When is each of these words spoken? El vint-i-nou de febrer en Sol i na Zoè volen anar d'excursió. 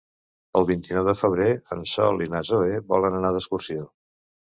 El 0.59 0.63
vint-i-nou 0.69 1.03
de 1.09 1.13
febrer 1.19 1.49
en 1.75 1.83
Sol 1.91 2.23
i 2.27 2.29
na 2.37 2.41
Zoè 2.49 2.79
volen 2.95 3.19
anar 3.19 3.31
d'excursió. 3.37 3.85